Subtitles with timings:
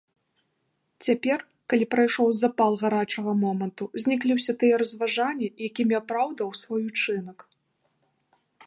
[1.07, 1.39] Цяпер,
[1.73, 7.37] калі прайшоў запал гарачага моманту, зніклі ўсе тыя разважанні, якімі апраўдваў свой учынак.